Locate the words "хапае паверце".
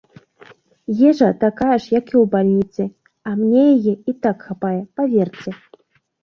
4.47-5.49